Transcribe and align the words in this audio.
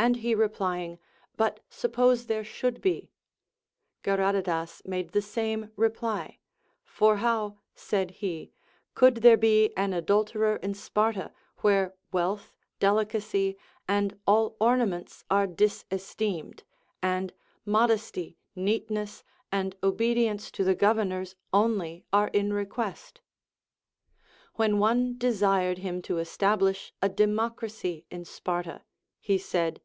And 0.00 0.18
he 0.18 0.32
replymg, 0.36 1.00
But 1.36 1.58
sup 1.68 1.94
pose 1.94 2.26
there 2.26 2.44
should 2.44 2.80
be? 2.80 3.10
Geradatas 4.04 4.80
made 4.86 5.10
the 5.10 5.20
same 5.20 5.72
reply; 5.74 6.38
For 6.84 7.16
how 7.16 7.58
(said 7.74 8.12
he) 8.12 8.52
could 8.94 9.16
there 9.22 9.36
be 9.36 9.72
an 9.76 9.92
adulterer 9.92 10.54
in 10.62 10.74
Sparta, 10.74 11.32
where 11.62 11.96
wealth, 12.12 12.54
delicacy, 12.78 13.56
and 13.88 14.16
all 14.24 14.54
ornaments 14.60 15.24
are 15.30 15.48
disesteemed, 15.48 16.62
and 17.02 17.32
modesty, 17.64 18.38
neatness, 18.54 19.24
and 19.50 19.74
obedience 19.82 20.52
to 20.52 20.62
the 20.62 20.76
governors 20.76 21.34
only 21.52 22.04
are 22.12 22.28
in 22.28 22.52
request] 22.52 23.20
A\^hen 24.56 24.78
one 24.78 25.18
desired 25.18 25.78
him 25.78 26.00
to 26.02 26.18
establish 26.18 26.92
a 27.02 27.08
de 27.08 27.26
mocracy 27.26 28.04
in 28.12 28.24
Sparta, 28.24 28.82
he 29.18 29.36
said. 29.36 29.80